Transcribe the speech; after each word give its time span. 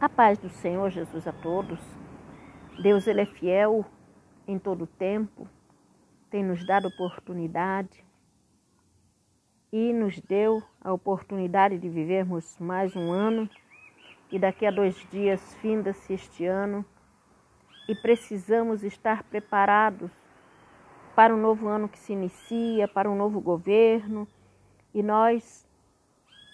A 0.00 0.08
paz 0.08 0.38
do 0.38 0.48
Senhor 0.48 0.90
Jesus 0.90 1.26
a 1.26 1.32
todos. 1.32 1.80
Deus 2.80 3.08
ele 3.08 3.22
é 3.22 3.26
fiel 3.26 3.84
em 4.46 4.56
todo 4.56 4.82
o 4.82 4.86
tempo, 4.86 5.48
tem 6.30 6.44
nos 6.44 6.64
dado 6.64 6.86
oportunidade 6.86 8.04
e 9.72 9.92
nos 9.92 10.20
deu 10.20 10.62
a 10.80 10.92
oportunidade 10.92 11.78
de 11.78 11.88
vivermos 11.88 12.56
mais 12.60 12.94
um 12.94 13.10
ano 13.10 13.50
e 14.30 14.38
daqui 14.38 14.66
a 14.66 14.70
dois 14.70 14.94
dias 15.10 15.56
finda-se 15.56 16.12
este 16.12 16.46
ano 16.46 16.84
e 17.88 17.94
precisamos 17.96 18.84
estar 18.84 19.24
preparados 19.24 20.12
para 21.16 21.34
um 21.34 21.40
novo 21.40 21.66
ano 21.66 21.88
que 21.88 21.98
se 21.98 22.12
inicia, 22.12 22.86
para 22.86 23.10
um 23.10 23.16
novo 23.16 23.40
governo 23.40 24.28
e 24.94 25.02
nós 25.02 25.68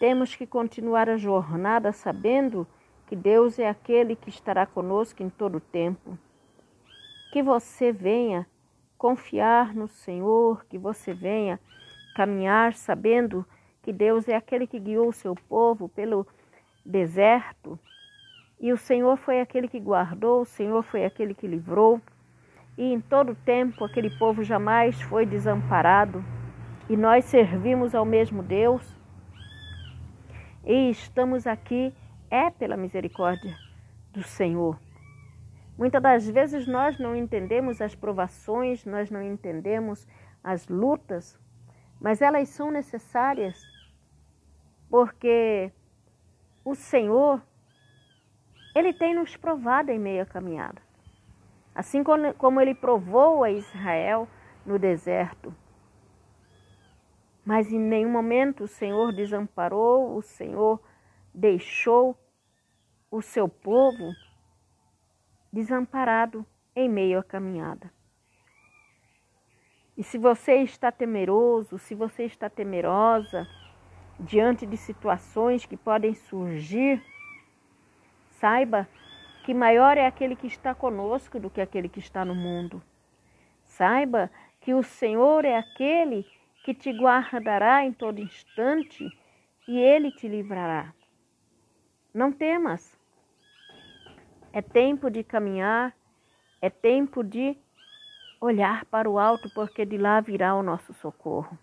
temos 0.00 0.34
que 0.34 0.46
continuar 0.46 1.10
a 1.10 1.18
jornada 1.18 1.92
sabendo 1.92 2.66
que 2.66 2.83
Deus 3.14 3.58
é 3.58 3.68
aquele 3.68 4.16
que 4.16 4.28
estará 4.28 4.66
conosco 4.66 5.22
em 5.22 5.28
todo 5.28 5.56
o 5.56 5.60
tempo. 5.60 6.18
Que 7.32 7.42
você 7.42 7.92
venha 7.92 8.46
confiar 8.96 9.74
no 9.74 9.88
Senhor, 9.88 10.64
que 10.66 10.78
você 10.78 11.12
venha 11.12 11.60
caminhar 12.14 12.74
sabendo 12.74 13.44
que 13.82 13.92
Deus 13.92 14.28
é 14.28 14.36
aquele 14.36 14.66
que 14.66 14.78
guiou 14.78 15.08
o 15.08 15.12
seu 15.12 15.34
povo 15.34 15.88
pelo 15.88 16.26
deserto 16.84 17.78
e 18.64 18.72
o 18.72 18.78
Senhor 18.78 19.16
foi 19.18 19.42
aquele 19.42 19.68
que 19.68 19.78
guardou, 19.78 20.40
o 20.40 20.46
Senhor 20.46 20.82
foi 20.82 21.04
aquele 21.04 21.34
que 21.34 21.46
livrou. 21.46 22.00
E 22.78 22.94
em 22.94 22.98
todo 22.98 23.34
tempo 23.34 23.84
aquele 23.84 24.10
povo 24.18 24.42
jamais 24.42 25.00
foi 25.02 25.26
desamparado. 25.26 26.24
E 26.88 26.96
nós 26.96 27.26
servimos 27.26 27.94
ao 27.94 28.06
mesmo 28.06 28.42
Deus. 28.42 28.96
E 30.64 30.88
estamos 30.88 31.46
aqui 31.46 31.92
é 32.34 32.50
pela 32.50 32.76
misericórdia 32.76 33.56
do 34.12 34.24
Senhor. 34.24 34.76
Muitas 35.78 36.02
das 36.02 36.28
vezes 36.28 36.66
nós 36.66 36.98
não 36.98 37.14
entendemos 37.14 37.80
as 37.80 37.94
provações, 37.94 38.84
nós 38.84 39.08
não 39.08 39.22
entendemos 39.22 40.04
as 40.42 40.66
lutas, 40.66 41.38
mas 42.00 42.20
elas 42.20 42.48
são 42.48 42.72
necessárias 42.72 43.62
porque 44.90 45.70
o 46.64 46.74
Senhor, 46.74 47.40
Ele 48.74 48.92
tem 48.92 49.14
nos 49.14 49.36
provado 49.36 49.92
em 49.92 49.98
meio 49.98 50.22
à 50.22 50.26
caminhada. 50.26 50.82
Assim 51.72 52.02
como 52.02 52.60
Ele 52.60 52.74
provou 52.74 53.44
a 53.44 53.50
Israel 53.50 54.28
no 54.66 54.76
deserto. 54.76 55.54
Mas 57.44 57.70
em 57.72 57.78
nenhum 57.78 58.10
momento 58.10 58.64
o 58.64 58.68
Senhor 58.68 59.12
desamparou, 59.12 60.16
o 60.16 60.22
Senhor 60.22 60.80
deixou 61.32 62.16
o 63.14 63.22
seu 63.22 63.48
povo 63.48 64.12
desamparado 65.52 66.44
em 66.74 66.88
meio 66.88 67.20
à 67.20 67.22
caminhada. 67.22 67.92
E 69.96 70.02
se 70.02 70.18
você 70.18 70.56
está 70.56 70.90
temeroso, 70.90 71.78
se 71.78 71.94
você 71.94 72.24
está 72.24 72.50
temerosa 72.50 73.46
diante 74.18 74.66
de 74.66 74.76
situações 74.76 75.64
que 75.64 75.76
podem 75.76 76.12
surgir, 76.12 77.00
saiba 78.40 78.88
que 79.44 79.54
maior 79.54 79.96
é 79.96 80.06
aquele 80.06 80.34
que 80.34 80.48
está 80.48 80.74
conosco 80.74 81.38
do 81.38 81.48
que 81.48 81.60
aquele 81.60 81.88
que 81.88 82.00
está 82.00 82.24
no 82.24 82.34
mundo. 82.34 82.82
Saiba 83.62 84.28
que 84.60 84.74
o 84.74 84.82
Senhor 84.82 85.44
é 85.44 85.56
aquele 85.56 86.26
que 86.64 86.74
te 86.74 86.90
guardará 86.90 87.84
em 87.84 87.92
todo 87.92 88.18
instante 88.18 89.08
e 89.68 89.78
ele 89.78 90.10
te 90.10 90.26
livrará. 90.26 90.92
Não 92.12 92.32
temas, 92.32 92.93
é 94.54 94.62
tempo 94.62 95.10
de 95.10 95.24
caminhar, 95.24 95.92
é 96.62 96.70
tempo 96.70 97.24
de 97.24 97.56
olhar 98.40 98.84
para 98.84 99.10
o 99.10 99.18
alto, 99.18 99.50
porque 99.50 99.84
de 99.84 99.98
lá 99.98 100.20
virá 100.20 100.54
o 100.54 100.62
nosso 100.62 100.94
socorro. 100.94 101.58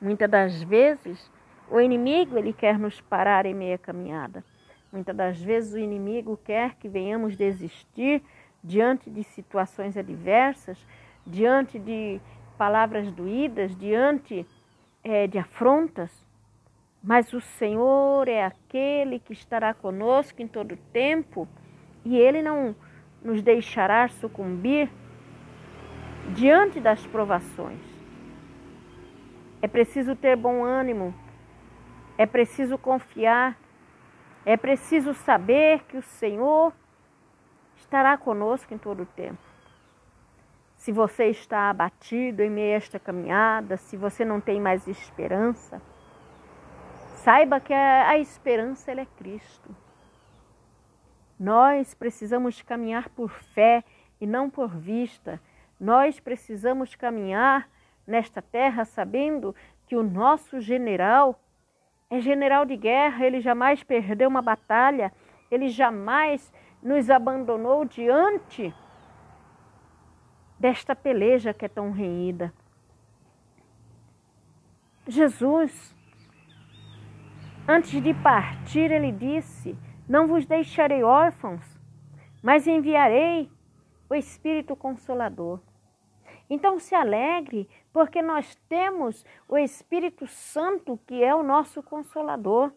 Muitas 0.00 0.30
das 0.30 0.62
vezes, 0.62 1.30
o 1.70 1.78
inimigo 1.78 2.38
ele 2.38 2.54
quer 2.54 2.78
nos 2.78 3.02
parar 3.02 3.44
em 3.44 3.52
meia 3.52 3.76
caminhada. 3.76 4.42
Muitas 4.90 5.14
das 5.14 5.42
vezes 5.42 5.74
o 5.74 5.78
inimigo 5.78 6.40
quer 6.42 6.74
que 6.76 6.88
venhamos 6.88 7.36
desistir 7.36 8.22
diante 8.64 9.10
de 9.10 9.22
situações 9.22 9.94
adversas, 9.94 10.78
diante 11.26 11.78
de 11.78 12.18
palavras 12.56 13.12
doídas, 13.12 13.76
diante 13.76 14.46
é, 15.04 15.26
de 15.26 15.38
afrontas. 15.38 16.26
Mas 17.04 17.34
o 17.34 17.42
Senhor 17.42 18.26
é 18.26 18.42
aquele 18.42 19.18
que 19.18 19.34
estará 19.34 19.74
conosco 19.74 20.40
em 20.40 20.48
todo 20.48 20.78
tempo 20.94 21.46
e 22.04 22.16
Ele 22.16 22.42
não 22.42 22.74
nos 23.22 23.42
deixará 23.42 24.08
sucumbir 24.08 24.90
diante 26.34 26.80
das 26.80 27.04
provações. 27.06 27.80
É 29.62 29.68
preciso 29.68 30.16
ter 30.16 30.36
bom 30.36 30.64
ânimo, 30.64 31.14
é 32.16 32.24
preciso 32.24 32.78
confiar, 32.78 33.58
é 34.44 34.56
preciso 34.56 35.12
saber 35.12 35.84
que 35.84 35.96
o 35.96 36.02
Senhor 36.02 36.72
estará 37.76 38.16
conosco 38.16 38.72
em 38.72 38.78
todo 38.78 39.02
o 39.02 39.06
tempo. 39.06 39.50
Se 40.76 40.92
você 40.92 41.26
está 41.26 41.68
abatido 41.68 42.42
em 42.42 42.48
meio 42.48 42.72
a 42.72 42.76
esta 42.76 42.98
caminhada, 42.98 43.76
se 43.76 43.98
você 43.98 44.24
não 44.24 44.40
tem 44.40 44.58
mais 44.58 44.88
esperança, 44.88 45.80
saiba 47.16 47.60
que 47.60 47.74
a, 47.74 48.16
esperança 48.18 48.90
é 48.90 49.04
Cristo. 49.04 49.76
Nós 51.40 51.94
precisamos 51.94 52.60
caminhar 52.60 53.08
por 53.08 53.30
fé 53.30 53.82
e 54.20 54.26
não 54.26 54.50
por 54.50 54.76
vista. 54.76 55.40
Nós 55.80 56.20
precisamos 56.20 56.94
caminhar 56.94 57.66
nesta 58.06 58.42
terra 58.42 58.84
sabendo 58.84 59.56
que 59.86 59.96
o 59.96 60.02
nosso 60.02 60.60
general 60.60 61.40
é 62.10 62.20
general 62.20 62.66
de 62.66 62.76
guerra, 62.76 63.24
ele 63.24 63.40
jamais 63.40 63.82
perdeu 63.82 64.28
uma 64.28 64.42
batalha, 64.42 65.10
ele 65.50 65.70
jamais 65.70 66.52
nos 66.82 67.08
abandonou 67.08 67.86
diante 67.86 68.74
desta 70.58 70.94
peleja 70.94 71.54
que 71.54 71.64
é 71.64 71.68
tão 71.68 71.90
renhida. 71.90 72.52
Jesus, 75.06 75.96
antes 77.66 78.02
de 78.02 78.12
partir, 78.12 78.90
ele 78.90 79.10
disse: 79.10 79.78
não 80.10 80.26
vos 80.26 80.44
deixarei 80.44 81.04
órfãos, 81.04 81.64
mas 82.42 82.66
enviarei 82.66 83.48
o 84.08 84.14
Espírito 84.16 84.74
Consolador. 84.74 85.60
Então 86.50 86.80
se 86.80 86.96
alegre, 86.96 87.68
porque 87.92 88.20
nós 88.20 88.56
temos 88.68 89.24
o 89.48 89.56
Espírito 89.56 90.26
Santo, 90.26 90.98
que 91.06 91.22
é 91.22 91.32
o 91.32 91.44
nosso 91.44 91.80
Consolador. 91.80 92.72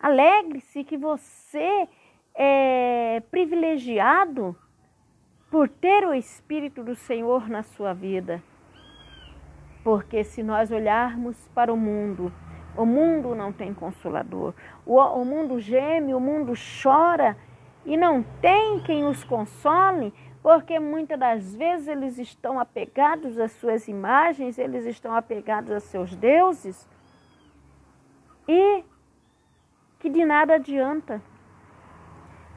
Alegre-se 0.00 0.82
que 0.82 0.96
você 0.96 1.86
é 2.34 3.22
privilegiado 3.30 4.56
por 5.50 5.68
ter 5.68 6.06
o 6.06 6.14
Espírito 6.14 6.82
do 6.82 6.94
Senhor 6.94 7.50
na 7.50 7.62
sua 7.62 7.92
vida. 7.92 8.42
Porque 9.84 10.24
se 10.24 10.42
nós 10.42 10.70
olharmos 10.70 11.36
para 11.48 11.70
o 11.70 11.76
mundo, 11.76 12.32
o 12.76 12.84
mundo 12.84 13.34
não 13.34 13.52
tem 13.52 13.72
consolador. 13.72 14.54
O, 14.84 14.98
o 14.98 15.24
mundo 15.24 15.58
geme, 15.60 16.14
o 16.14 16.20
mundo 16.20 16.52
chora 16.82 17.36
e 17.84 17.96
não 17.96 18.22
tem 18.40 18.80
quem 18.80 19.04
os 19.04 19.22
console, 19.24 20.12
porque 20.42 20.78
muitas 20.78 21.18
das 21.18 21.56
vezes 21.56 21.88
eles 21.88 22.18
estão 22.18 22.60
apegados 22.60 23.38
às 23.38 23.52
suas 23.52 23.88
imagens, 23.88 24.58
eles 24.58 24.84
estão 24.84 25.14
apegados 25.14 25.70
a 25.70 25.80
seus 25.80 26.14
deuses 26.14 26.88
e 28.48 28.84
que 29.98 30.08
de 30.08 30.24
nada 30.24 30.54
adianta. 30.54 31.20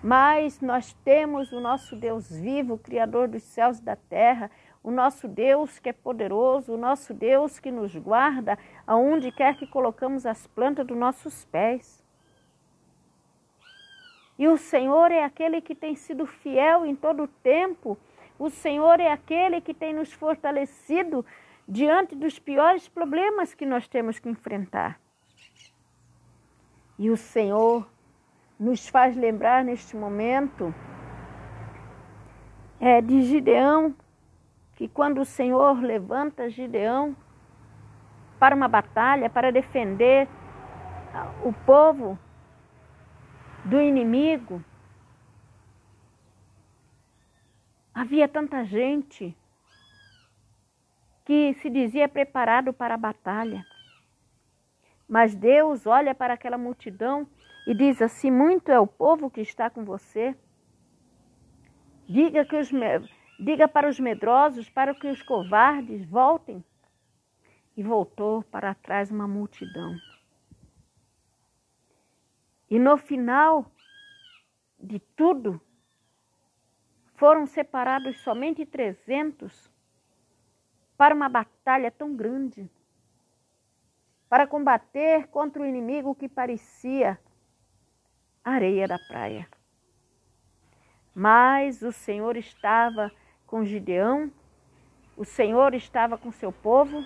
Mas 0.01 0.61
nós 0.61 0.93
temos 1.03 1.51
o 1.51 1.59
nosso 1.59 1.95
Deus 1.95 2.29
vivo, 2.31 2.77
Criador 2.77 3.27
dos 3.27 3.43
céus 3.43 3.79
e 3.79 3.83
da 3.83 3.95
terra, 3.95 4.49
o 4.83 4.91
nosso 4.91 5.27
Deus 5.27 5.79
que 5.79 5.89
é 5.89 5.93
poderoso, 5.93 6.73
o 6.73 6.77
nosso 6.77 7.13
Deus 7.13 7.59
que 7.59 7.71
nos 7.71 7.95
guarda 7.95 8.57
aonde 8.87 9.31
quer 9.31 9.57
que 9.57 9.67
colocamos 9.67 10.25
as 10.25 10.47
plantas 10.47 10.87
dos 10.87 10.97
nossos 10.97 11.45
pés. 11.45 12.03
E 14.37 14.47
o 14.47 14.57
Senhor 14.57 15.11
é 15.11 15.23
aquele 15.23 15.59
que 15.61 15.75
tem 15.75 15.95
sido 15.95 16.25
fiel 16.25 16.85
em 16.85 16.95
todo 16.95 17.23
o 17.23 17.27
tempo. 17.27 17.97
O 18.37 18.49
Senhor 18.49 19.01
é 19.01 19.11
aquele 19.11 19.59
que 19.59 19.73
tem 19.73 19.93
nos 19.93 20.13
fortalecido 20.13 21.25
diante 21.67 22.15
dos 22.15 22.39
piores 22.39 22.87
problemas 22.87 23.53
que 23.53 23.65
nós 23.65 23.87
temos 23.87 24.17
que 24.17 24.29
enfrentar. 24.29 24.97
E 26.97 27.09
o 27.09 27.17
Senhor 27.17 27.85
nos 28.57 28.87
faz 28.87 29.15
lembrar 29.15 29.63
neste 29.63 29.95
momento 29.95 30.73
é, 32.79 33.01
de 33.01 33.21
Gideão, 33.21 33.93
que 34.79 34.87
quando 34.87 35.19
o 35.19 35.25
Senhor 35.25 35.81
levanta 35.81 36.49
Gideão 36.49 37.13
para 38.39 38.55
uma 38.55 38.69
batalha, 38.69 39.29
para 39.29 39.51
defender 39.51 40.25
o 41.43 41.51
povo, 41.51 42.17
do 43.65 43.81
inimigo, 43.81 44.63
havia 47.93 48.25
tanta 48.25 48.63
gente 48.63 49.35
que 51.25 51.53
se 51.55 51.69
dizia 51.69 52.07
preparado 52.07 52.71
para 52.71 52.93
a 52.93 52.97
batalha. 52.97 53.65
Mas 55.09 55.35
Deus 55.35 55.85
olha 55.85 56.15
para 56.15 56.35
aquela 56.35 56.57
multidão 56.57 57.27
e 57.67 57.73
diz 57.75 58.01
assim: 58.01 58.31
Muito 58.31 58.71
é 58.71 58.79
o 58.79 58.87
povo 58.87 59.29
que 59.29 59.41
está 59.41 59.69
com 59.69 59.83
você. 59.83 60.33
Diga, 62.07 62.45
que 62.45 62.55
os, 62.55 62.71
diga 63.39 63.67
para 63.67 63.87
os 63.87 63.99
medrosos, 63.99 64.69
para 64.69 64.93
que 64.93 65.07
os 65.07 65.21
covardes 65.23 66.05
voltem. 66.05 66.63
E 67.77 67.81
voltou 67.81 68.43
para 68.43 68.75
trás 68.75 69.09
uma 69.09 69.25
multidão. 69.25 69.95
E 72.69 72.77
no 72.77 72.97
final 72.97 73.71
de 74.77 74.99
tudo, 74.99 75.61
foram 77.15 77.45
separados 77.45 78.19
somente 78.21 78.65
300 78.65 79.71
para 80.97 81.15
uma 81.15 81.29
batalha 81.29 81.89
tão 81.89 82.15
grande, 82.15 82.69
para 84.27 84.45
combater 84.45 85.27
contra 85.27 85.61
o 85.61 85.65
inimigo 85.65 86.13
que 86.13 86.27
parecia 86.27 87.17
areia 88.43 88.87
da 88.87 88.99
praia. 88.99 89.47
Mas 91.15 91.81
o 91.81 91.91
Senhor 91.91 92.37
estava 92.37 93.11
com 93.49 93.65
Gideão, 93.65 94.31
o 95.17 95.25
Senhor 95.25 95.73
estava 95.73 96.19
com 96.19 96.31
seu 96.31 96.51
povo, 96.51 97.03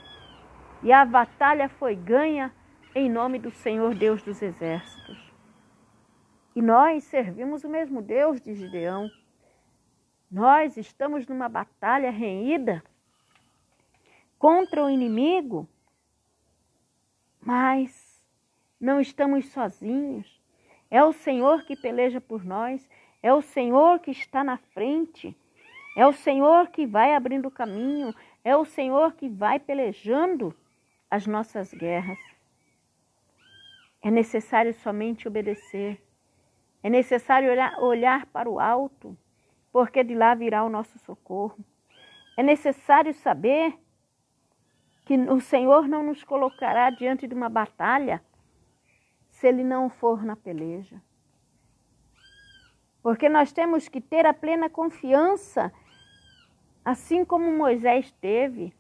e 0.84 0.92
a 0.92 1.06
batalha 1.06 1.70
foi 1.70 1.96
ganha 1.96 2.54
em 2.94 3.10
nome 3.10 3.40
do 3.40 3.50
Senhor 3.50 3.96
Deus 3.96 4.22
dos 4.22 4.42
exércitos. 4.42 5.18
E 6.54 6.62
nós 6.62 7.06
servimos 7.06 7.64
o 7.64 7.70
mesmo 7.70 8.02
Deus 8.02 8.42
de 8.42 8.54
Gideão. 8.54 9.10
Nós 10.30 10.76
estamos 10.76 11.26
numa 11.26 11.48
batalha 11.48 12.12
renhida 12.12 12.84
contra 14.38 14.84
o 14.84 14.90
inimigo, 14.90 15.68
mas 17.42 18.22
não 18.80 19.00
estamos 19.00 19.48
sozinhos. 19.48 20.42
É 20.92 21.02
o 21.02 21.14
Senhor 21.14 21.64
que 21.64 21.78
peleja 21.78 22.20
por 22.20 22.44
nós, 22.44 22.88
é 23.24 23.34
o 23.34 23.42
Senhor 23.42 24.00
que 24.00 24.12
está 24.12 24.44
na 24.44 24.58
frente, 24.58 25.36
é 25.96 26.06
o 26.08 26.14
Senhor 26.14 26.68
que 26.68 26.86
vai 26.88 27.14
abrindo 27.14 27.48
o 27.48 27.52
caminho, 27.52 28.14
é 28.44 28.56
o 28.56 28.66
Senhor 28.66 29.14
que 29.14 29.30
vai 29.30 29.60
pelejando 29.60 30.56
as 31.10 31.28
nossas 31.28 31.74
guerras. 31.74 32.18
É 34.02 34.10
necessário 34.10 34.74
somente 34.74 35.28
obedecer, 35.28 36.02
é 36.82 36.90
necessário 36.90 37.50
olhar, 37.50 37.80
olhar 37.80 38.26
para 38.26 38.50
o 38.50 38.60
alto, 38.60 39.18
porque 39.72 40.04
de 40.04 40.14
lá 40.14 40.36
virá 40.36 40.64
o 40.64 40.70
nosso 40.70 40.98
socorro. 41.00 41.64
É 42.36 42.44
necessário 42.44 43.14
saber 43.14 43.78
que 45.06 45.16
o 45.16 45.40
Senhor 45.40 45.88
não 45.88 46.04
nos 46.04 46.24
colocará 46.24 46.90
diante 46.90 47.28
de 47.28 47.36
uma 47.36 47.50
batalha 47.50 48.24
se 49.30 49.48
Ele 49.48 49.64
não 49.64 49.90
for 49.90 50.24
na 50.24 50.36
peleja. 50.36 51.02
Porque 53.02 53.28
nós 53.28 53.52
temos 53.52 53.90
que 53.90 54.00
ter 54.00 54.26
a 54.26 54.34
plena 54.34 54.70
confiança, 54.70 55.74
assim 56.84 57.24
como 57.24 57.52
Moisés 57.52 58.12
teve, 58.20 58.74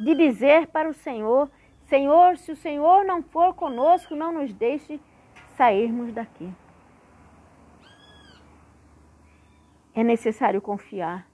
de 0.00 0.14
dizer 0.14 0.68
para 0.68 0.88
o 0.88 0.94
Senhor: 0.94 1.50
Senhor, 1.86 2.36
se 2.36 2.52
o 2.52 2.56
Senhor 2.56 3.04
não 3.04 3.22
for 3.22 3.54
conosco, 3.54 4.14
não 4.14 4.32
nos 4.32 4.52
deixe 4.52 5.00
sairmos 5.56 6.12
daqui. 6.12 6.52
É 9.94 10.04
necessário 10.04 10.62
confiar. 10.62 11.28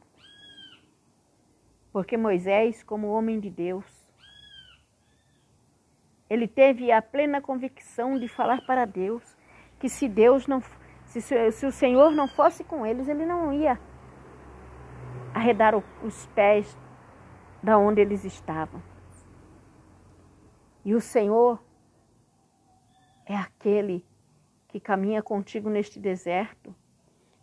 Porque 1.93 2.17
Moisés, 2.17 2.83
como 2.83 3.13
homem 3.13 3.39
de 3.39 3.51
Deus, 3.51 3.85
ele 6.29 6.49
teve 6.49 6.91
a 6.91 7.03
plena 7.03 7.41
convicção 7.41 8.19
de 8.19 8.27
falar 8.27 8.65
para 8.67 8.85
Deus 8.85 9.37
que 9.79 9.89
se 9.89 10.09
Deus 10.09 10.47
não 10.47 10.63
se, 11.05 11.21
se 11.21 11.67
o 11.67 11.71
Senhor 11.71 12.11
não 12.11 12.27
fosse 12.27 12.65
com 12.65 12.85
eles, 12.85 13.07
ele 13.07 13.27
não 13.27 13.53
ia 13.53 13.79
arredar 15.45 15.75
os 16.03 16.27
pés 16.29 16.75
da 17.63 17.77
onde 17.77 18.01
eles 18.01 18.25
estavam. 18.25 18.83
E 20.83 20.95
o 20.95 21.01
Senhor 21.01 21.63
é 23.27 23.37
aquele 23.37 24.05
que 24.69 24.81
caminha 24.81 25.23
contigo 25.23 25.69
neste 25.69 26.01
deserto. 26.01 26.75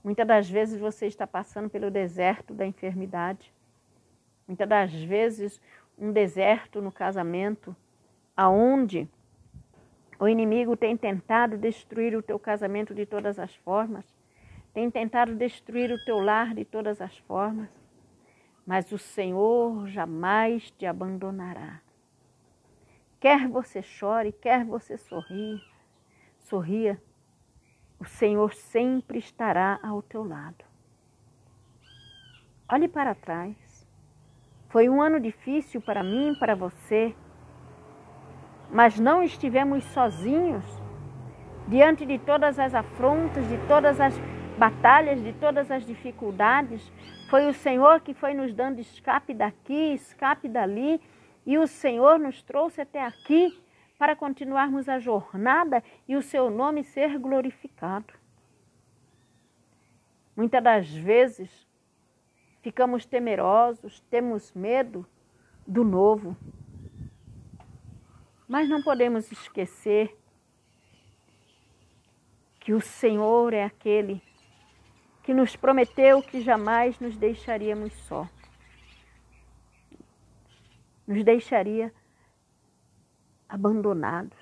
Muitas 0.03 0.25
das 0.25 0.49
vezes 0.49 0.79
você 0.79 1.05
está 1.05 1.27
passando 1.27 1.69
pelo 1.69 1.91
deserto 1.91 2.55
da 2.55 2.65
enfermidade. 2.65 3.53
Muitas 4.47 4.67
das 4.67 4.93
vezes 4.93 5.61
um 5.97 6.11
deserto 6.11 6.81
no 6.81 6.91
casamento, 6.91 7.75
aonde 8.35 9.07
o 10.19 10.27
inimigo 10.27 10.75
tem 10.75 10.97
tentado 10.97 11.55
destruir 11.55 12.15
o 12.15 12.23
teu 12.23 12.39
casamento 12.39 12.95
de 12.95 13.05
todas 13.05 13.37
as 13.37 13.55
formas, 13.57 14.05
tem 14.73 14.89
tentado 14.89 15.35
destruir 15.35 15.91
o 15.91 16.03
teu 16.03 16.19
lar 16.19 16.55
de 16.55 16.65
todas 16.65 16.99
as 16.99 17.15
formas, 17.19 17.80
mas 18.65 18.91
o 18.91 18.97
Senhor 18.97 19.87
jamais 19.87 20.71
te 20.71 20.85
abandonará. 20.85 21.81
Quer 23.19 23.47
você 23.47 23.81
chore, 23.81 24.31
quer 24.31 24.65
você 24.65 24.97
sorria, 24.97 25.61
sorria, 26.39 27.01
o 27.99 28.05
Senhor 28.05 28.53
sempre 28.53 29.19
estará 29.19 29.79
ao 29.83 30.01
teu 30.01 30.23
lado. 30.23 30.65
Olhe 32.69 32.87
para 32.87 33.13
trás. 33.13 33.87
Foi 34.69 34.89
um 34.89 35.01
ano 35.01 35.19
difícil 35.19 35.81
para 35.81 36.01
mim, 36.01 36.35
para 36.39 36.55
você 36.55 37.15
mas 38.71 38.97
não 38.97 39.21
estivemos 39.21 39.83
sozinhos 39.85 40.63
diante 41.67 42.05
de 42.05 42.17
todas 42.17 42.57
as 42.57 42.73
afrontas, 42.73 43.47
de 43.47 43.57
todas 43.67 43.99
as 43.99 44.19
batalhas, 44.61 45.23
de 45.23 45.33
todas 45.33 45.71
as 45.71 45.83
dificuldades. 45.83 46.93
Foi 47.31 47.47
o 47.47 47.53
Senhor 47.53 47.99
que 48.01 48.13
foi 48.13 48.35
nos 48.35 48.53
dando 48.53 48.79
escape 48.79 49.33
daqui, 49.33 49.95
escape 49.95 50.47
dali, 50.47 51.01
e 51.43 51.57
o 51.57 51.65
Senhor 51.65 52.19
nos 52.19 52.43
trouxe 52.43 52.79
até 52.79 53.03
aqui 53.03 53.59
para 53.97 54.15
continuarmos 54.15 54.87
a 54.87 54.99
jornada 54.99 55.83
e 56.07 56.15
o 56.15 56.21
seu 56.21 56.51
nome 56.51 56.83
ser 56.83 57.17
glorificado. 57.17 58.13
Muitas 60.35 60.63
das 60.63 60.93
vezes 60.93 61.67
ficamos 62.61 63.03
temerosos, 63.03 63.99
temos 64.11 64.53
medo 64.53 65.03
do 65.65 65.83
novo. 65.83 66.37
Mas 68.47 68.69
não 68.69 68.83
podemos 68.83 69.31
esquecer 69.31 70.15
que 72.59 72.73
o 72.73 72.79
Senhor 72.79 73.53
é 73.55 73.63
aquele 73.63 74.21
que 75.31 75.35
nos 75.35 75.55
prometeu 75.55 76.21
que 76.21 76.41
jamais 76.41 76.99
nos 76.99 77.15
deixaríamos 77.15 77.93
só. 77.93 78.27
Nos 81.07 81.23
deixaria 81.23 81.93
abandonados. 83.47 84.37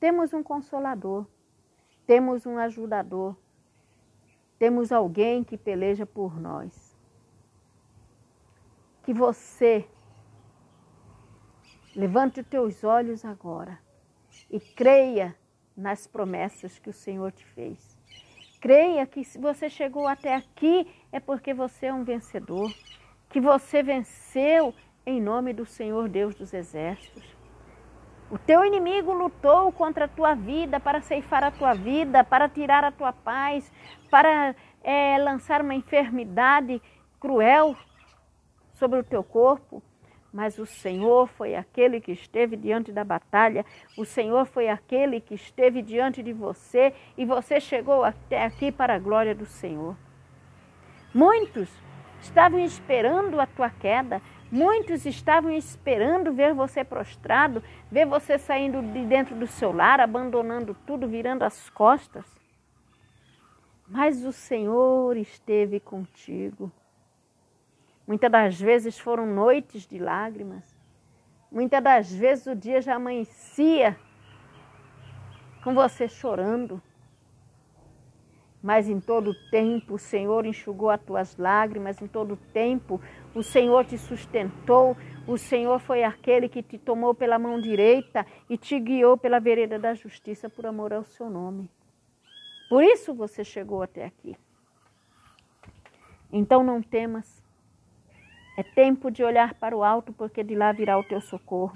Temos 0.00 0.32
um 0.32 0.42
consolador, 0.42 1.26
temos 2.06 2.46
um 2.46 2.56
ajudador, 2.56 3.36
temos 4.58 4.90
alguém 4.90 5.44
que 5.44 5.58
peleja 5.58 6.06
por 6.06 6.40
nós. 6.40 6.98
Que 9.02 9.12
você 9.12 9.86
Levante 11.94 12.40
os 12.40 12.46
teus 12.46 12.82
olhos 12.82 13.22
agora 13.22 13.78
e 14.48 14.58
creia 14.58 15.36
nas 15.76 16.06
promessas 16.06 16.78
que 16.78 16.88
o 16.88 16.94
Senhor 16.94 17.30
te 17.30 17.44
fez. 17.44 18.01
Creia 18.62 19.04
que 19.08 19.24
se 19.24 19.40
você 19.40 19.68
chegou 19.68 20.06
até 20.06 20.36
aqui 20.36 20.86
é 21.10 21.18
porque 21.18 21.52
você 21.52 21.86
é 21.86 21.92
um 21.92 22.04
vencedor, 22.04 22.72
que 23.28 23.40
você 23.40 23.82
venceu 23.82 24.72
em 25.04 25.20
nome 25.20 25.52
do 25.52 25.66
Senhor 25.66 26.08
Deus 26.08 26.36
dos 26.36 26.54
Exércitos. 26.54 27.24
O 28.30 28.38
teu 28.38 28.64
inimigo 28.64 29.12
lutou 29.12 29.72
contra 29.72 30.04
a 30.04 30.08
tua 30.08 30.36
vida 30.36 30.78
para 30.78 31.00
ceifar 31.00 31.42
a 31.42 31.50
tua 31.50 31.74
vida, 31.74 32.22
para 32.22 32.48
tirar 32.48 32.84
a 32.84 32.92
tua 32.92 33.12
paz, 33.12 33.68
para 34.08 34.54
é, 34.84 35.18
lançar 35.18 35.60
uma 35.60 35.74
enfermidade 35.74 36.80
cruel 37.18 37.74
sobre 38.70 39.00
o 39.00 39.04
teu 39.04 39.24
corpo 39.24 39.82
mas 40.32 40.58
o 40.58 40.66
Senhor 40.66 41.26
foi 41.26 41.54
aquele 41.54 42.00
que 42.00 42.12
esteve 42.12 42.56
diante 42.56 42.90
da 42.90 43.04
batalha, 43.04 43.64
o 43.96 44.04
Senhor 44.04 44.46
foi 44.46 44.68
aquele 44.68 45.20
que 45.20 45.34
esteve 45.34 45.82
diante 45.82 46.22
de 46.22 46.32
você 46.32 46.94
e 47.16 47.24
você 47.24 47.60
chegou 47.60 48.02
até 48.02 48.44
aqui 48.44 48.72
para 48.72 48.94
a 48.94 48.98
glória 48.98 49.34
do 49.34 49.46
Senhor. 49.46 49.96
Muitos 51.14 51.68
estavam 52.20 52.60
esperando 52.60 53.40
a 53.40 53.46
tua 53.46 53.68
queda, 53.68 54.22
Muitos 54.52 55.06
estavam 55.06 55.50
esperando 55.50 56.30
ver 56.30 56.52
você 56.52 56.84
prostrado, 56.84 57.64
ver 57.90 58.04
você 58.04 58.36
saindo 58.36 58.82
de 58.82 59.02
dentro 59.06 59.34
do 59.34 59.46
seu 59.46 59.72
lar, 59.72 59.98
abandonando 59.98 60.76
tudo, 60.86 61.08
virando 61.08 61.42
as 61.42 61.70
costas. 61.70 62.26
Mas 63.88 64.26
o 64.26 64.30
Senhor 64.30 65.16
esteve 65.16 65.80
contigo. 65.80 66.70
Muitas 68.12 68.30
das 68.30 68.60
vezes 68.60 68.98
foram 68.98 69.24
noites 69.24 69.86
de 69.86 69.98
lágrimas. 69.98 70.78
Muitas 71.50 71.82
das 71.82 72.12
vezes 72.12 72.46
o 72.46 72.54
dia 72.54 72.82
já 72.82 72.96
amanhecia 72.96 73.98
com 75.64 75.72
você 75.72 76.06
chorando. 76.06 76.82
Mas 78.62 78.86
em 78.86 79.00
todo 79.00 79.32
tempo 79.50 79.94
o 79.94 79.98
Senhor 79.98 80.44
enxugou 80.44 80.90
as 80.90 81.00
tuas 81.00 81.38
lágrimas, 81.38 82.02
em 82.02 82.06
todo 82.06 82.36
tempo 82.52 83.00
o 83.34 83.42
Senhor 83.42 83.86
te 83.86 83.96
sustentou, 83.96 84.94
o 85.26 85.38
Senhor 85.38 85.78
foi 85.78 86.04
aquele 86.04 86.50
que 86.50 86.62
te 86.62 86.76
tomou 86.76 87.14
pela 87.14 87.38
mão 87.38 87.58
direita 87.58 88.26
e 88.46 88.58
te 88.58 88.78
guiou 88.78 89.16
pela 89.16 89.40
vereda 89.40 89.78
da 89.78 89.94
justiça 89.94 90.50
por 90.50 90.66
amor 90.66 90.92
ao 90.92 91.02
seu 91.02 91.30
nome. 91.30 91.66
Por 92.68 92.84
isso 92.84 93.14
você 93.14 93.42
chegou 93.42 93.82
até 93.82 94.04
aqui. 94.04 94.36
Então 96.30 96.62
não 96.62 96.82
temas. 96.82 97.41
É 98.62 98.64
tempo 98.64 99.10
de 99.10 99.24
olhar 99.24 99.54
para 99.54 99.76
o 99.76 99.82
alto, 99.82 100.12
porque 100.12 100.44
de 100.44 100.54
lá 100.54 100.70
virá 100.70 100.96
o 100.96 101.02
teu 101.02 101.20
socorro. 101.20 101.74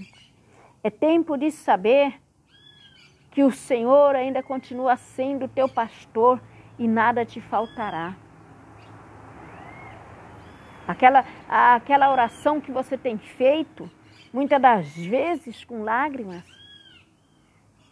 É 0.84 0.88
tempo 0.88 1.36
de 1.36 1.50
saber 1.50 2.14
que 3.32 3.42
o 3.42 3.50
Senhor 3.50 4.14
ainda 4.14 4.40
continua 4.40 4.96
sendo 4.96 5.48
teu 5.48 5.68
pastor 5.68 6.40
e 6.78 6.86
nada 6.86 7.24
te 7.24 7.40
faltará. 7.40 8.14
Aquela, 10.86 11.24
aquela 11.48 12.12
oração 12.12 12.60
que 12.60 12.70
você 12.70 12.96
tem 12.96 13.18
feito, 13.18 13.90
muitas 14.32 14.62
das 14.62 14.96
vezes 14.96 15.64
com 15.64 15.82
lágrimas, 15.82 16.44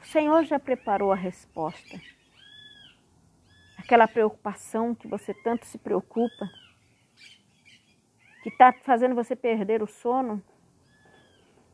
o 0.00 0.06
Senhor 0.06 0.44
já 0.44 0.60
preparou 0.60 1.10
a 1.10 1.16
resposta. 1.16 2.00
Aquela 3.76 4.06
preocupação 4.06 4.94
que 4.94 5.08
você 5.08 5.34
tanto 5.34 5.66
se 5.66 5.78
preocupa, 5.78 6.48
que 8.44 8.50
está 8.50 8.74
fazendo 8.74 9.14
você 9.14 9.34
perder 9.34 9.82
o 9.82 9.86
sono. 9.86 10.42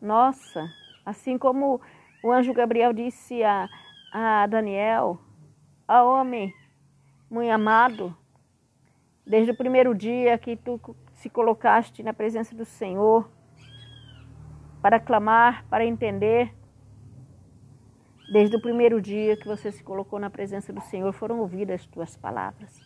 Nossa, 0.00 0.72
assim 1.04 1.36
como 1.36 1.80
o 2.22 2.30
anjo 2.30 2.54
Gabriel 2.54 2.92
disse 2.92 3.42
a, 3.42 3.68
a 4.12 4.46
Daniel, 4.46 5.18
a 5.88 6.04
homem, 6.04 6.54
muito 7.28 7.50
amado, 7.50 8.16
desde 9.26 9.50
o 9.50 9.56
primeiro 9.56 9.92
dia 9.96 10.38
que 10.38 10.56
tu 10.56 10.80
se 11.14 11.28
colocaste 11.28 12.04
na 12.04 12.14
presença 12.14 12.54
do 12.54 12.64
Senhor, 12.64 13.28
para 14.80 15.00
clamar, 15.00 15.66
para 15.68 15.84
entender, 15.84 16.54
desde 18.32 18.54
o 18.54 18.62
primeiro 18.62 19.02
dia 19.02 19.36
que 19.36 19.48
você 19.48 19.72
se 19.72 19.82
colocou 19.82 20.20
na 20.20 20.30
presença 20.30 20.72
do 20.72 20.80
Senhor, 20.82 21.12
foram 21.12 21.40
ouvidas 21.40 21.80
as 21.80 21.86
tuas 21.88 22.16
palavras. 22.16 22.80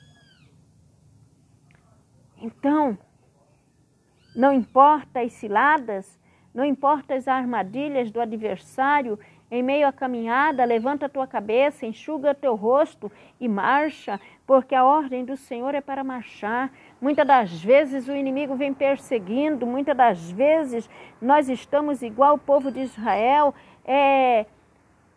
Então, 2.38 2.98
não 4.34 4.52
importa 4.52 5.20
as 5.20 5.32
ciladas, 5.32 6.18
não 6.54 6.64
importa 6.64 7.14
as 7.14 7.26
armadilhas 7.26 8.10
do 8.10 8.20
adversário, 8.20 9.18
em 9.50 9.62
meio 9.62 9.86
à 9.86 9.92
caminhada, 9.92 10.64
levanta 10.64 11.06
a 11.06 11.08
tua 11.08 11.26
cabeça, 11.26 11.86
enxuga 11.86 12.34
teu 12.34 12.54
rosto 12.54 13.10
e 13.38 13.46
marcha, 13.48 14.20
porque 14.46 14.74
a 14.74 14.84
ordem 14.84 15.24
do 15.24 15.36
Senhor 15.36 15.74
é 15.74 15.80
para 15.80 16.02
marchar. 16.02 16.72
Muitas 17.00 17.26
das 17.26 17.62
vezes 17.62 18.08
o 18.08 18.12
inimigo 18.12 18.56
vem 18.56 18.74
perseguindo, 18.74 19.66
muitas 19.66 19.96
das 19.96 20.30
vezes 20.30 20.88
nós 21.20 21.48
estamos 21.48 22.02
igual 22.02 22.34
o 22.34 22.38
povo 22.38 22.72
de 22.72 22.80
Israel, 22.80 23.54
é, 23.84 24.46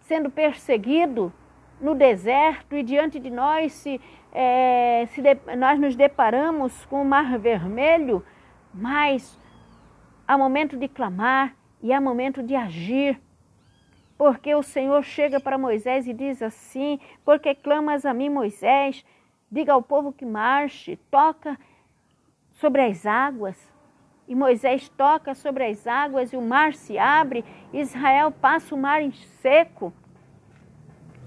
sendo 0.01 0.29
perseguido 0.29 1.33
no 1.79 1.95
deserto 1.95 2.75
e 2.75 2.83
diante 2.83 3.19
de 3.19 3.29
nós 3.29 3.73
se, 3.73 4.01
é, 4.31 5.07
se 5.11 5.21
de, 5.21 5.35
nós 5.55 5.79
nos 5.79 5.95
deparamos 5.95 6.85
com 6.85 7.01
o 7.01 7.05
mar 7.05 7.37
vermelho, 7.37 8.23
mas 8.77 9.37
há 10.27 10.37
momento 10.37 10.77
de 10.77 10.87
clamar 10.87 11.55
e 11.81 11.91
há 11.91 11.99
momento 11.99 12.43
de 12.43 12.55
agir. 12.55 13.19
Porque 14.17 14.53
o 14.53 14.63
Senhor 14.63 15.03
chega 15.03 15.39
para 15.39 15.57
Moisés 15.57 16.07
e 16.07 16.13
diz 16.13 16.41
assim: 16.41 16.99
Porque 17.25 17.53
clamas 17.55 18.05
a 18.05 18.13
mim, 18.13 18.29
Moisés? 18.29 19.05
Diga 19.51 19.73
ao 19.73 19.81
povo 19.81 20.11
que 20.11 20.25
marche, 20.25 20.97
toca 21.09 21.57
sobre 22.51 22.81
as 22.81 23.05
águas. 23.05 23.57
E 24.27 24.35
Moisés 24.35 24.89
toca 24.89 25.33
sobre 25.33 25.65
as 25.65 25.87
águas 25.87 26.33
e 26.33 26.37
o 26.37 26.41
mar 26.41 26.73
se 26.73 26.97
abre, 26.97 27.45
Israel 27.71 28.31
passa 28.31 28.75
o 28.75 28.77
mar 28.77 29.01
em 29.01 29.11
seco. 29.11 29.93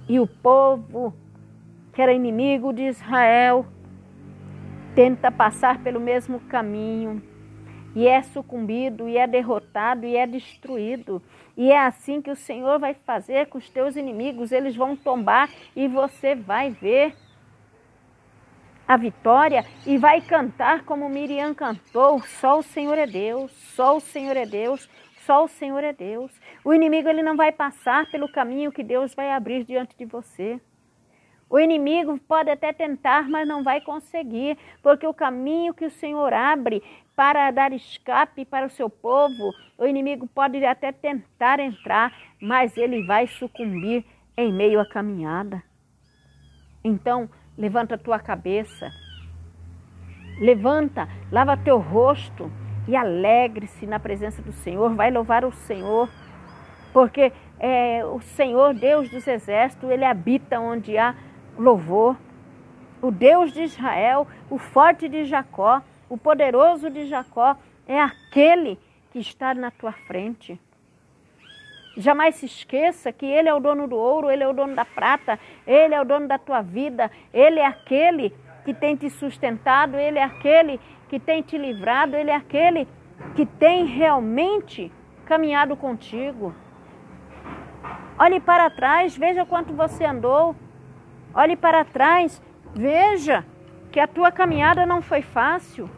E 0.07 0.21
o 0.21 0.27
povo, 0.27 1.15
que 1.95 2.03
era 2.03 2.13
inimigo 2.13 2.73
de 2.73 2.83
Israel, 2.83 3.65
tenta 4.95 5.31
passar 5.31 5.79
pelo 5.79 6.01
mesmo 6.01 6.41
caminho 6.41 7.30
e 7.95 8.07
é 8.07 8.23
sucumbido, 8.23 9.09
e 9.09 9.17
é 9.17 9.27
derrotado, 9.27 10.07
e 10.07 10.17
é 10.17 10.27
destruído. 10.27 11.23
E 11.57 11.71
é 11.71 11.79
assim 11.79 12.23
que 12.23 12.31
o 12.31 12.37
Senhor 12.37 12.79
vai 12.79 12.95
fazer 12.95 13.47
com 13.47 13.59
os 13.59 13.69
teus 13.69 13.97
inimigos, 13.97 14.53
eles 14.53 14.77
vão 14.77 14.97
tombar 14.97 15.51
e 15.75 15.89
você 15.89 16.35
vai 16.35 16.71
ver 16.71 17.15
a 18.87 18.97
vitória 18.97 19.65
e 19.87 19.97
vai 19.97 20.21
cantar 20.21 20.85
como 20.85 21.09
Miriam 21.09 21.55
cantou: 21.55 22.21
só 22.23 22.59
o 22.59 22.63
Senhor 22.63 22.99
é 22.99 23.07
Deus, 23.07 23.53
só 23.53 23.97
o 23.97 24.01
Senhor 24.01 24.37
é 24.37 24.45
Deus, 24.45 24.89
só 25.27 25.45
o 25.45 25.49
Senhor 25.49 25.85
é 25.85 25.93
Deus. 25.93 26.33
O 26.65 26.75
inimigo 26.75 27.09
ele 27.09 27.23
não 27.23 27.37
vai 27.37 27.53
passar 27.53 28.11
pelo 28.11 28.31
caminho 28.31 28.73
que 28.73 28.83
Deus 28.83 29.15
vai 29.15 29.31
abrir 29.31 29.65
diante 29.65 29.97
de 29.97 30.05
você. 30.05 30.61
O 31.49 31.59
inimigo 31.59 32.19
pode 32.29 32.49
até 32.49 32.73
tentar, 32.73 33.29
mas 33.29 33.47
não 33.47 33.63
vai 33.63 33.81
conseguir, 33.81 34.57
porque 34.83 35.07
o 35.07 35.15
caminho 35.15 35.75
que 35.75 35.85
o 35.85 35.91
Senhor 35.91 36.33
abre 36.33 36.83
para 37.21 37.51
dar 37.51 37.71
escape 37.75 38.47
para 38.47 38.65
o 38.65 38.71
seu 38.71 38.89
povo, 38.89 39.53
o 39.77 39.85
inimigo 39.85 40.27
pode 40.27 40.65
até 40.65 40.91
tentar 40.91 41.61
entrar, 41.61 42.17
mas 42.41 42.79
ele 42.79 43.05
vai 43.05 43.27
sucumbir 43.27 44.07
em 44.35 44.51
meio 44.51 44.81
à 44.81 44.89
caminhada. 44.89 45.63
Então, 46.83 47.29
levanta 47.59 47.97
a 47.97 47.99
tua 47.99 48.19
cabeça, 48.19 48.91
levanta, 50.39 51.07
lava 51.31 51.59
teu 51.59 51.77
rosto 51.77 52.51
e 52.89 52.97
alegre-se 52.97 53.87
na 53.87 54.01
presença 54.01 54.41
do 54.41 54.53
Senhor, 54.53 54.95
vai 54.95 55.11
louvar 55.11 55.45
o 55.45 55.53
Senhor, 55.53 56.09
porque 56.91 57.35
é, 57.59 58.03
o 58.03 58.23
Senhor, 58.23 58.73
Deus 58.73 59.11
dos 59.11 59.29
exércitos, 59.29 59.91
ele 59.91 60.07
habita 60.07 60.59
onde 60.59 60.97
há 60.97 61.15
louvor. 61.59 62.17
O 63.03 63.11
Deus 63.11 63.53
de 63.53 63.65
Israel, 63.65 64.27
o 64.49 64.57
forte 64.57 65.07
de 65.07 65.27
Jacó, 65.27 65.83
o 66.11 66.19
poderoso 66.19 66.91
de 66.91 67.07
Jacó, 67.07 67.57
é 67.87 67.99
aquele 67.99 68.79
que 69.11 69.21
está 69.21 69.55
na 69.55 69.71
tua 69.71 69.93
frente. 69.93 70.61
Jamais 71.97 72.35
se 72.35 72.47
esqueça 72.47 73.13
que 73.13 73.25
Ele 73.25 73.49
é 73.49 73.55
o 73.55 73.61
dono 73.61 73.87
do 73.89 73.97
ouro, 73.97 74.31
Ele 74.31 74.43
é 74.43 74.49
o 74.49 74.53
dono 74.53 74.75
da 74.75 74.85
prata, 74.85 75.39
Ele 75.67 75.95
é 75.95 76.01
o 76.01 76.05
dono 76.05 76.29
da 76.29 76.37
tua 76.37 76.63
vida, 76.63 77.11
Ele 77.33 77.61
é 77.61 77.67
aquele 77.67 78.35
que 78.65 78.75
tem 78.75 78.97
te 78.97 79.09
sustentado, 79.09 79.97
Ele 79.97 80.19
é 80.19 80.23
aquele 80.23 80.81
que 81.09 81.19
tem 81.19 81.43
te 81.43 81.57
livrado, 81.57 82.17
Ele 82.17 82.31
é 82.31 82.37
aquele 82.37 82.87
que 83.35 83.47
tem 83.47 83.85
realmente 83.85 84.93
caminhado 85.25 85.77
contigo. 85.77 86.55
Olhe 88.19 88.41
para 88.41 88.69
trás, 88.69 89.17
veja 89.17 89.47
quanto 89.47 89.73
você 89.73 90.05
andou. 90.05 90.55
Olhe 91.33 91.57
para 91.57 91.85
trás, 91.85 92.43
veja 92.75 93.45
que 93.91 94.01
a 94.01 94.07
tua 94.07 94.31
caminhada 94.31 94.85
não 94.85 95.01
foi 95.01 95.23
fácil, 95.23 95.89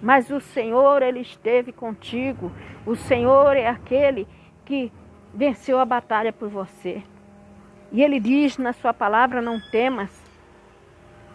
mas 0.00 0.30
o 0.30 0.40
Senhor, 0.40 1.02
Ele 1.02 1.20
esteve 1.20 1.72
contigo. 1.72 2.52
O 2.86 2.94
Senhor 2.94 3.56
é 3.56 3.66
aquele 3.66 4.26
que 4.64 4.92
venceu 5.34 5.78
a 5.78 5.84
batalha 5.84 6.32
por 6.32 6.48
você. 6.48 7.02
E 7.90 8.02
Ele 8.02 8.20
diz 8.20 8.58
na 8.58 8.72
Sua 8.72 8.94
palavra: 8.94 9.42
não 9.42 9.60
temas. 9.60 10.10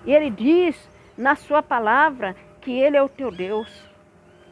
E 0.06 0.14
Ele 0.14 0.30
diz 0.30 0.90
na 1.18 1.36
Sua 1.36 1.62
palavra 1.62 2.36
que 2.62 2.72
Ele 2.72 2.96
é 2.96 3.02
o 3.02 3.10
teu 3.10 3.32
Deus. 3.32 3.92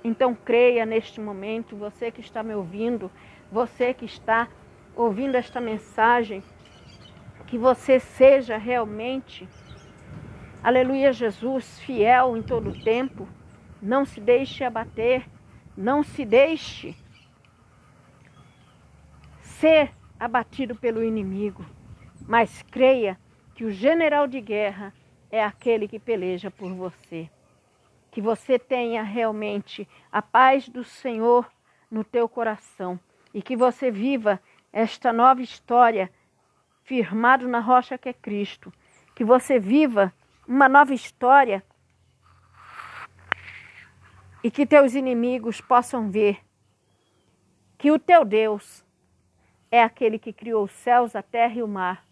Então 0.04 0.36
creia 0.36 0.86
neste 0.86 1.22
momento, 1.22 1.76
você 1.76 2.12
que 2.12 2.22
está 2.22 2.42
me 2.42 2.56
ouvindo, 2.56 3.12
você 3.52 3.94
que 3.94 4.06
está 4.06 4.48
ouvindo 4.96 5.36
esta 5.36 5.62
mensagem, 5.62 6.44
que 7.48 7.58
você 7.58 8.00
seja 8.00 8.58
realmente, 8.58 9.48
aleluia, 10.64 11.14
Jesus, 11.14 11.80
fiel 11.82 12.36
em 12.36 12.42
todo 12.42 12.72
o 12.72 12.84
tempo. 12.84 13.28
Não 13.82 14.06
se 14.06 14.22
deixe 14.22 14.64
abater, 14.64 15.28
não 15.76 16.04
se 16.04 16.24
deixe 16.24 16.96
ser 19.42 19.92
abatido 20.20 20.76
pelo 20.76 21.04
inimigo, 21.04 21.66
mas 22.28 22.62
creia 22.64 23.18
que 23.56 23.66
o 23.66 23.72
general 23.72 24.28
de 24.28 24.40
guerra 24.40 24.94
é 25.32 25.44
aquele 25.44 25.88
que 25.88 26.00
peleja 26.00 26.52
por 26.52 26.72
você. 26.74 27.30
Que 28.12 28.22
você 28.22 28.60
tenha 28.60 29.02
realmente 29.04 29.88
a 30.12 30.22
paz 30.22 30.68
do 30.68 30.84
Senhor 30.84 31.50
no 31.90 32.04
teu 32.04 32.28
coração 32.28 33.00
e 33.34 33.42
que 33.42 33.56
você 33.56 33.90
viva 33.90 34.42
esta 34.72 35.14
nova 35.14 35.42
história 35.42 36.12
firmado 36.84 37.48
na 37.48 37.60
rocha 37.60 37.98
que 37.98 38.10
é 38.10 38.14
Cristo. 38.14 38.72
Que 39.16 39.24
você 39.24 39.60
viva 39.60 40.14
uma 40.48 40.68
nova 40.68 40.94
história 40.94 41.64
e 44.44 44.50
que 44.50 44.66
teus 44.66 44.96
inimigos 44.96 45.62
possam 45.62 46.10
ver 46.10 46.40
que 47.78 47.92
o 47.92 48.00
teu 48.00 48.24
Deus 48.24 48.86
é 49.72 49.82
aquele 49.82 50.20
que 50.20 50.34
criou 50.34 50.66
os 50.66 50.72
céus, 50.72 51.16
a 51.16 51.22
terra 51.24 51.56
e 51.56 51.64
o 51.64 51.68
mar. 51.68 52.06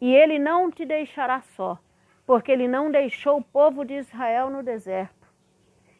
E 0.00 0.12
ele 0.12 0.38
não 0.38 0.70
te 0.70 0.84
deixará 0.84 1.40
só, 1.40 1.78
porque 2.26 2.50
ele 2.50 2.66
não 2.66 2.90
deixou 2.90 3.38
o 3.38 3.44
povo 3.44 3.84
de 3.84 3.94
Israel 3.94 4.50
no 4.50 4.62
deserto. 4.62 5.26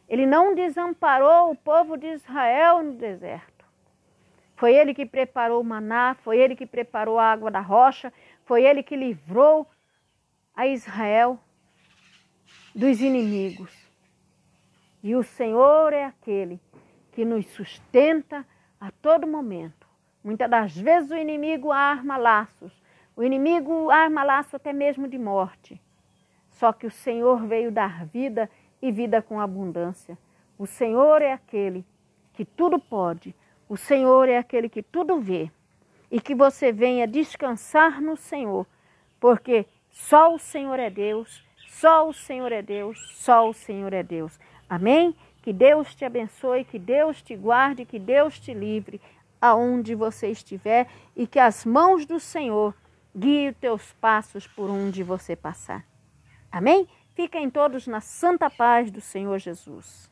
Ele 0.09 0.27
não 0.27 0.55
desamparou 0.55 1.51
o 1.51 1.57
povo 1.57 1.97
de 1.97 2.07
Israel 2.07 2.83
no 2.83 2.95
deserto. 2.95 3.65
Foi 4.57 4.75
ele 4.75 4.95
que 4.95 5.05
preparou 5.05 5.61
o 5.61 5.65
maná, 5.65 6.17
foi 6.23 6.39
ele 6.39 6.57
que 6.57 6.67
preparou 6.67 7.19
a 7.19 7.31
água 7.31 7.51
da 7.51 7.61
rocha, 7.61 8.13
foi 8.45 8.65
ele 8.65 8.83
que 8.83 8.97
livrou 8.97 9.67
a 10.55 10.67
Israel 10.67 11.39
dos 12.75 13.01
inimigos. 13.01 13.86
E 15.07 15.15
o 15.15 15.23
Senhor 15.23 15.93
é 15.93 16.05
aquele 16.05 16.61
que 17.13 17.25
nos 17.25 17.47
sustenta 17.51 18.45
a 18.81 18.91
todo 18.91 19.25
momento. 19.25 19.87
Muitas 20.25 20.51
das 20.51 20.77
vezes 20.77 21.13
o 21.13 21.17
inimigo 21.17 21.71
arma 21.71 22.17
laços, 22.17 22.73
o 23.15 23.23
inimigo 23.23 23.89
arma 23.89 24.25
laço 24.25 24.57
até 24.57 24.73
mesmo 24.73 25.07
de 25.07 25.17
morte. 25.17 25.81
Só 26.51 26.73
que 26.73 26.89
o 26.89 26.91
Senhor 26.91 27.47
veio 27.47 27.71
dar 27.71 28.05
vida 28.05 28.51
e 28.83 28.91
vida 28.91 29.23
com 29.23 29.39
abundância. 29.39 30.19
O 30.59 30.67
Senhor 30.67 31.23
é 31.23 31.33
aquele 31.33 31.87
que 32.33 32.45
tudo 32.45 32.77
pode, 32.77 33.33
o 33.69 33.77
Senhor 33.77 34.29
é 34.29 34.39
aquele 34.39 34.69
que 34.69 34.83
tudo 34.83 35.21
vê. 35.21 35.53
E 36.11 36.21
que 36.21 36.35
você 36.35 36.73
venha 36.73 37.07
descansar 37.07 38.03
no 38.03 38.17
Senhor, 38.17 38.67
porque 39.21 39.67
só 39.89 40.35
o 40.35 40.39
Senhor 40.41 40.81
é 40.81 40.91
Deus, 40.91 41.47
só 41.69 42.09
o 42.09 42.13
Senhor 42.13 42.51
é 42.51 42.61
Deus, 42.61 42.99
só 43.15 43.49
o 43.49 43.53
Senhor 43.53 43.93
é 43.93 44.03
Deus. 44.03 44.37
Amém? 44.69 45.15
Que 45.43 45.53
Deus 45.53 45.95
te 45.95 46.05
abençoe, 46.05 46.65
que 46.65 46.79
Deus 46.79 47.23
te 47.23 47.37
guarde, 47.37 47.85
que 47.85 47.99
Deus 47.99 48.39
te 48.39 48.53
livre 48.53 49.01
aonde 49.41 49.95
você 49.95 50.29
estiver 50.29 50.89
e 51.15 51.27
que 51.27 51.39
as 51.39 51.65
mãos 51.65 52.05
do 52.05 52.19
Senhor 52.19 52.75
guiem 53.17 53.51
os 53.51 53.57
teus 53.57 53.93
passos 53.95 54.47
por 54.47 54.69
onde 54.69 55.03
você 55.03 55.37
passar. 55.37 55.87
Amém? 56.51 56.89
Fiquem 57.15 57.49
todos 57.49 57.87
na 57.87 58.01
santa 58.01 58.51
paz 58.51 58.91
do 58.91 59.01
Senhor 59.01 59.39
Jesus. 59.39 60.11